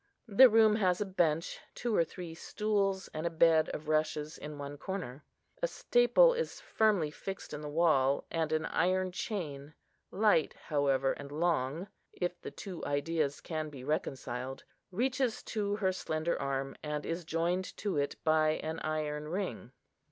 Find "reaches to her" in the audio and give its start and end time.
14.89-15.91